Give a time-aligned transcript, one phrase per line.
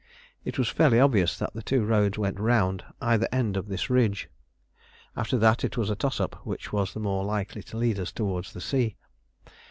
[0.43, 4.29] It was fairly obvious that the two roads went round either end of this ridge;
[5.15, 8.11] after that it was a toss up which was the more likely to lead us
[8.11, 8.95] towards the sea.